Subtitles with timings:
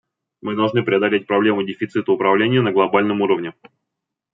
[0.41, 3.53] Мы должны преодолеть проблему дефицита управления на глобальном уровне.